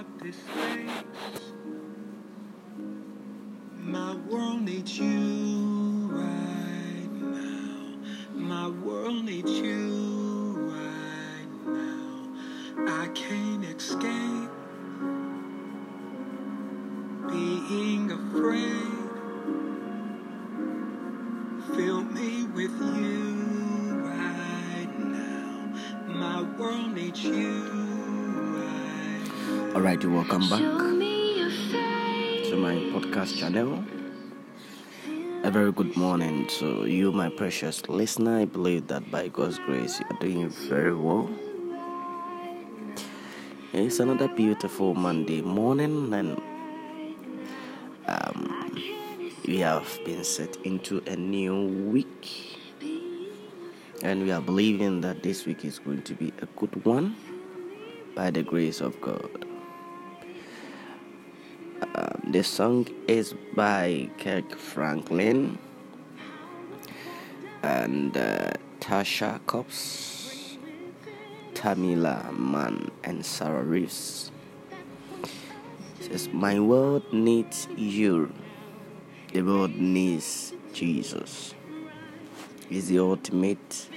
up 0.00 0.22
this 0.22 0.36
space. 0.36 1.52
My 3.76 4.14
world 4.30 4.62
needs 4.62 4.98
you 4.98 6.08
right 6.10 7.12
now. 7.12 7.98
My 8.32 8.68
world 8.68 9.24
needs 9.24 9.50
you 9.50 10.56
right 10.72 11.48
now. 11.66 13.02
I 13.02 13.08
can't 13.08 13.64
escape 13.64 14.50
being 17.28 18.10
afraid. 18.10 19.10
Fill 21.76 22.04
me 22.04 22.44
with 22.54 22.72
you 22.96 24.00
right 24.02 24.94
now. 24.98 25.74
My 26.06 26.42
world 26.58 26.94
needs 26.94 27.22
you 27.22 27.89
right 29.70 29.76
All 29.76 29.82
right, 29.82 30.02
you 30.02 30.10
welcome 30.10 30.48
back 30.48 30.58
Show 30.58 30.78
me 30.78 31.38
your 31.38 31.50
face. 31.50 32.48
to 32.50 32.56
my 32.56 32.74
podcast 32.74 33.38
channel. 33.38 33.84
A 35.42 35.50
very 35.50 35.72
good 35.72 35.96
morning 35.96 36.46
to 36.58 36.86
you, 36.86 37.12
my 37.12 37.28
precious 37.30 37.88
listener. 37.88 38.40
I 38.40 38.44
believe 38.46 38.88
that 38.88 39.10
by 39.10 39.28
God's 39.28 39.58
grace, 39.60 40.00
you 40.00 40.06
are 40.10 40.18
doing 40.18 40.48
very 40.48 40.94
well. 40.94 41.30
It's 43.72 44.00
another 44.00 44.28
beautiful 44.28 44.94
Monday 44.94 45.40
morning, 45.40 46.12
and 46.12 46.42
um, 48.06 48.82
we 49.46 49.58
have 49.58 49.86
been 50.04 50.24
set 50.24 50.56
into 50.64 51.00
a 51.06 51.14
new 51.14 51.66
week, 51.90 52.58
and 54.02 54.24
we 54.24 54.32
are 54.32 54.40
believing 54.42 55.00
that 55.02 55.22
this 55.22 55.46
week 55.46 55.64
is 55.64 55.78
going 55.78 56.02
to 56.02 56.14
be 56.14 56.32
a 56.42 56.46
good 56.58 56.84
one 56.84 57.16
by 58.16 58.30
the 58.30 58.42
grace 58.42 58.80
of 58.80 59.00
God. 59.00 59.46
The 62.30 62.44
song 62.44 62.86
is 63.08 63.34
by 63.56 64.08
Kirk 64.18 64.56
Franklin 64.56 65.58
and 67.60 68.16
uh, 68.16 68.52
Tasha 68.78 69.44
Cobbs, 69.46 70.56
Tamela 71.54 72.32
Mann, 72.38 72.92
and 73.02 73.26
Sarah 73.26 73.64
Reeves. 73.64 74.30
It 75.98 76.04
says, 76.12 76.28
My 76.28 76.60
world 76.60 77.12
needs 77.12 77.66
you. 77.76 78.32
The 79.32 79.42
world 79.42 79.74
needs 79.74 80.52
Jesus. 80.72 81.54
Is 82.70 82.86
the 82.86 83.00
ultimate 83.00 83.88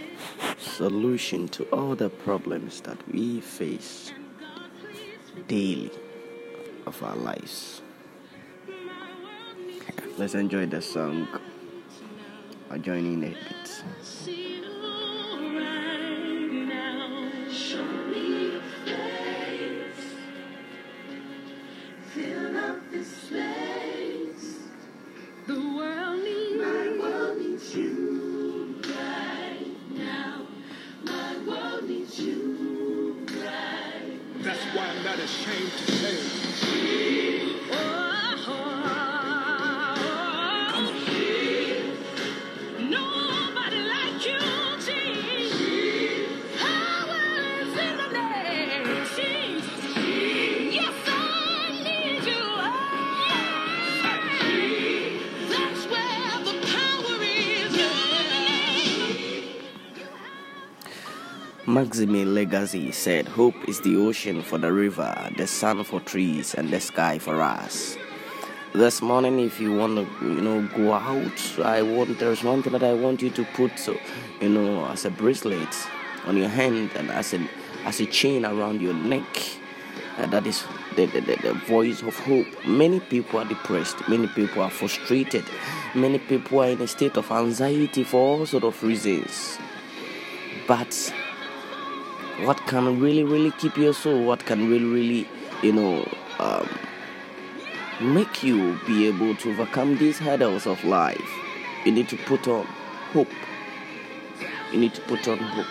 solution 0.58 1.47
to 1.50 1.66
all 1.66 1.95
the 1.95 2.09
problems 2.09 2.81
that 2.81 2.97
we 3.14 3.42
face 3.42 4.12
daily 5.47 5.92
of 6.88 7.03
our 7.03 7.16
lives. 7.16 7.84
Face. 18.86 20.06
Fill 22.14 22.58
up 22.58 22.78
this 22.91 23.08
space. 23.08 24.59
The 25.47 25.59
world 25.59 26.23
needs 26.23 26.61
my 26.61 26.97
world 27.02 27.38
needs 27.39 27.75
you 27.75 28.80
right 28.84 29.66
now. 29.89 30.45
My 31.03 31.38
world 31.47 31.89
needs 31.89 32.19
you 32.19 33.25
right. 33.44 34.19
That's 34.44 34.64
why 34.75 34.86
I'm 34.89 35.03
not 35.03 35.17
ashamed 35.17 35.72
to 35.72 35.91
say. 35.91 36.92
Maxime 61.73 62.23
Lagacé 62.23 62.94
said, 62.94 63.28
Hope 63.28 63.56
is 63.67 63.81
the 63.81 63.95
ocean 63.95 64.44
for 64.44 64.59
the 64.59 64.72
river, 64.72 65.11
the 65.35 65.47
sun 65.47 65.84
for 65.84 66.00
trees, 66.01 66.53
and 66.53 66.69
the 66.69 66.79
sky 66.79 67.17
for 67.17 67.41
us. 67.41 67.97
This 68.73 69.01
morning, 69.01 69.39
if 69.39 69.59
you 69.59 69.75
want 69.75 69.95
to, 69.95 70.23
you 70.23 70.39
know, 70.39 70.62
go 70.75 70.94
out, 70.94 71.59
I 71.66 71.81
want 71.81 72.19
there's 72.19 72.44
one 72.44 72.62
thing 72.62 72.73
that 72.73 72.83
I 72.83 72.94
want 72.94 73.23
you 73.23 73.31
to 73.31 73.44
put, 73.56 73.79
so, 73.79 73.97
you 74.39 74.50
know, 74.50 74.85
as 74.85 75.06
a 75.06 75.09
bracelet 75.09 75.75
on 76.28 76.38
your 76.38 76.47
hand 76.47 76.91
and 76.95 77.09
as 77.09 77.33
a 77.33 77.39
as 77.85 78.00
a 78.00 78.06
chain 78.06 78.45
around 78.45 78.79
your 78.79 78.94
neck. 78.94 79.25
Uh, 80.19 80.28
that 80.28 80.45
is 80.45 80.63
the, 80.95 81.07
the, 81.07 81.22
the, 81.22 81.53
voice 81.66 82.03
of 82.03 82.16
hope. 82.19 82.45
Many 82.67 83.00
people 83.00 83.39
are 83.39 83.45
depressed. 83.45 84.07
Many 84.07 84.28
people 84.28 84.62
are 84.62 84.69
frustrated. 84.69 85.44
Many 85.95 86.19
people 86.19 86.62
are 86.62 86.67
in 86.67 86.81
a 86.81 86.88
state 86.88 87.17
of 87.17 87.31
anxiety 87.31 88.03
for 88.03 88.17
all 88.17 88.45
sort 88.45 88.63
of 88.63 88.83
reasons. 88.83 89.57
But 90.67 91.12
what 92.41 92.57
can 92.67 92.99
really 92.99 93.23
really 93.23 93.51
keep 93.51 93.77
your 93.77 93.94
soul 93.94 94.23
what 94.25 94.45
can 94.45 94.69
really 94.69 94.85
really 94.85 95.29
you 95.61 95.71
know 95.71 96.07
um, 96.39 96.67
make 98.01 98.44
you 98.44 98.77
be 98.88 99.07
able 99.07 99.35
to 99.35 99.51
overcome 99.51 99.97
these 99.97 100.19
hurdles 100.19 100.66
of 100.66 100.83
life 100.83 101.29
you 101.85 101.91
need 101.91 102.07
to 102.09 102.17
put 102.17 102.47
on 102.47 102.66
hope. 103.11 103.27
You 104.71 104.79
need 104.79 104.94
to 104.94 105.01
put 105.01 105.27
on 105.27 105.38
hope. 105.38 105.67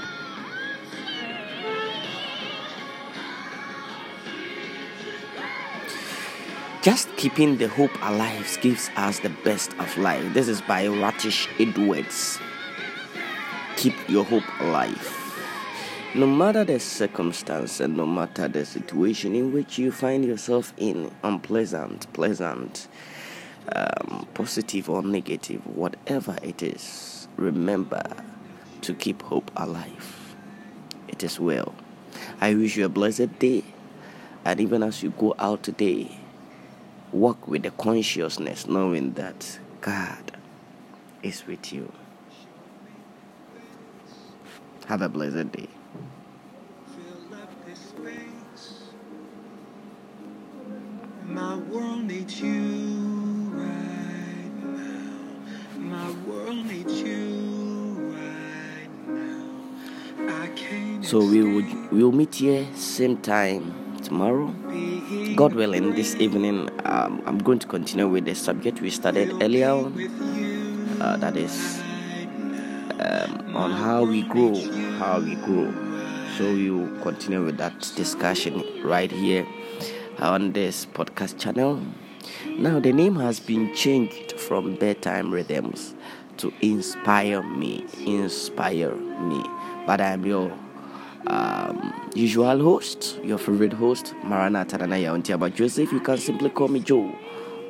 Just 6.82 7.14
keeping 7.16 7.58
the 7.58 7.68
hope 7.68 7.92
alive 8.02 8.58
gives 8.60 8.90
us 8.96 9.20
the 9.20 9.30
best 9.30 9.72
of 9.78 9.96
life. 9.96 10.34
This 10.34 10.48
is 10.48 10.60
by 10.60 10.86
ratish 10.86 11.48
edwards. 11.58 12.38
Keep 13.76 13.94
your 14.08 14.24
hope 14.24 14.44
alive 14.60 15.22
no 16.14 16.26
matter 16.26 16.62
the 16.62 16.78
circumstance 16.78 17.80
and 17.80 17.96
no 17.96 18.04
matter 18.06 18.46
the 18.46 18.66
situation 18.66 19.34
in 19.34 19.50
which 19.50 19.78
you 19.78 19.90
find 19.90 20.26
yourself 20.26 20.74
in, 20.76 21.10
unpleasant, 21.22 22.12
pleasant, 22.12 22.86
um, 23.74 24.28
positive 24.34 24.90
or 24.90 25.02
negative, 25.02 25.66
whatever 25.66 26.36
it 26.42 26.62
is, 26.62 27.28
remember 27.36 28.02
to 28.82 28.92
keep 28.92 29.22
hope 29.22 29.50
alive. 29.56 30.34
It 31.08 31.24
is 31.24 31.40
well. 31.40 31.74
I 32.42 32.54
wish 32.54 32.76
you 32.76 32.84
a 32.84 32.90
blessed 32.90 33.38
day, 33.38 33.64
and 34.44 34.60
even 34.60 34.82
as 34.82 35.02
you 35.02 35.14
go 35.16 35.34
out 35.38 35.62
today, 35.62 36.18
walk 37.10 37.48
with 37.48 37.62
the 37.62 37.70
consciousness 37.70 38.66
knowing 38.66 39.14
that 39.14 39.58
God 39.80 40.36
is 41.22 41.46
with 41.46 41.72
you. 41.72 41.90
Have 44.88 45.00
a 45.00 45.08
blessed 45.08 45.52
day. 45.52 45.68
Needs 52.22 52.41
you 52.41 53.50
right 53.53 54.55
now. 54.62 55.10
My 55.75 56.10
world 56.25 56.66
needs 56.66 57.00
you 57.00 58.15
right 58.15 59.09
now. 59.09 60.43
I 60.43 60.47
can't 60.55 61.05
So 61.05 61.19
we 61.19 61.43
will 61.43 61.66
we 61.91 62.04
will 62.04 62.13
meet 62.13 62.36
here 62.36 62.65
same 62.77 63.16
time 63.16 63.74
tomorrow. 64.04 64.54
God 65.34 65.54
willing, 65.54 65.95
this 65.95 66.15
evening 66.16 66.71
um, 66.84 67.22
I'm 67.27 67.39
going 67.39 67.59
to 67.59 67.66
continue 67.66 68.07
with 68.07 68.25
the 68.27 68.34
subject 68.34 68.80
we 68.80 68.91
started 68.91 69.42
earlier 69.42 69.71
on. 69.71 69.98
Uh, 71.01 71.16
that 71.16 71.36
is 71.36 71.83
um, 73.01 73.57
on 73.57 73.72
how 73.72 74.04
we 74.04 74.22
grow, 74.22 74.54
how 74.98 75.18
we 75.18 75.34
grow. 75.34 75.75
So 76.39 76.53
we 76.53 76.71
will 76.71 77.03
continue 77.03 77.45
with 77.45 77.59
that 77.59 77.80
discussion 77.97 78.63
right 78.84 79.10
here 79.10 79.45
on 80.21 80.53
this 80.53 80.86
podcast 80.86 81.41
channel. 81.41 81.83
Now 82.58 82.80
the 82.80 82.92
name 82.92 83.16
has 83.16 83.40
been 83.40 83.74
changed 83.74 84.32
from 84.38 84.76
bedtime 84.76 85.30
rhythms 85.30 85.94
to 86.38 86.52
inspire 86.60 87.42
me, 87.42 87.84
inspire 88.04 88.94
me. 88.94 89.44
But 89.86 90.00
I'm 90.00 90.24
your 90.24 90.52
um, 91.26 92.10
usual 92.14 92.58
host, 92.62 93.18
your 93.22 93.38
favorite 93.38 93.72
host, 93.72 94.14
Maranatha 94.24 94.78
Nanaya 94.78 95.12
Ontiaba 95.16 95.54
Joseph. 95.54 95.92
You 95.92 96.00
can 96.00 96.18
simply 96.18 96.50
call 96.50 96.68
me 96.68 96.80
Joe 96.80 97.14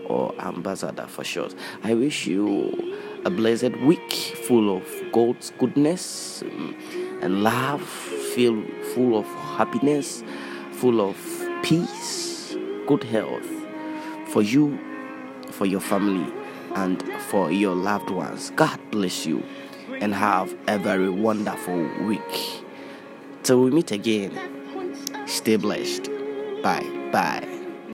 or 0.06 0.34
Ambassador 0.40 1.06
for 1.06 1.24
short. 1.24 1.54
I 1.84 1.94
wish 1.94 2.26
you 2.26 2.98
a 3.24 3.30
blessed 3.30 3.76
week 3.80 4.12
full 4.46 4.76
of 4.76 4.84
God's 5.12 5.52
goodness 5.58 6.42
um, 6.42 6.76
and 7.22 7.42
love, 7.42 7.82
filled 7.82 8.66
full 8.94 9.18
of 9.18 9.26
happiness, 9.56 10.24
full 10.72 11.00
of 11.00 11.16
peace, 11.62 12.56
good 12.86 13.04
health 13.04 13.61
for 14.32 14.42
you, 14.42 14.78
for 15.50 15.66
your 15.66 15.80
family, 15.80 16.32
and 16.74 17.02
for 17.28 17.52
your 17.52 17.74
loved 17.74 18.08
ones. 18.08 18.50
God 18.56 18.80
bless 18.90 19.26
you 19.26 19.42
and 20.00 20.14
have 20.14 20.56
a 20.66 20.78
very 20.78 21.10
wonderful 21.10 21.86
week. 22.06 22.64
Till 23.42 23.60
we 23.60 23.70
meet 23.70 23.92
again, 23.92 24.32
stay 25.26 25.56
blessed. 25.56 26.08
Bye. 26.62 26.88
Bye. 27.12 27.51